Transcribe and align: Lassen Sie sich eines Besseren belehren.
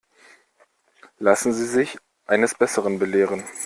Lassen 1.19 1.53
Sie 1.53 1.67
sich 1.67 1.99
eines 2.25 2.55
Besseren 2.55 2.97
belehren. 2.97 3.43